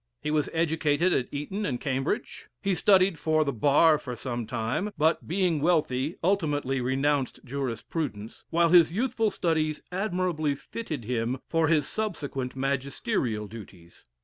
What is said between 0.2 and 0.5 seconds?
He was